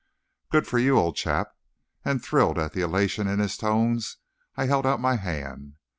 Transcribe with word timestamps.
"Good 0.51 0.65
for 0.65 0.79
you, 0.79 0.97
old 0.97 1.15
chap," 1.15 1.51
and 2.03 2.23
thrilled 2.25 2.57
at 2.57 2.73
the 2.73 2.81
elation 2.81 3.27
in 3.27 3.37
his 3.37 3.55
tones, 3.55 4.17
I 4.57 4.65
held 4.65 4.87
out 4.87 4.99
my 4.99 5.15
hand. 5.15 5.75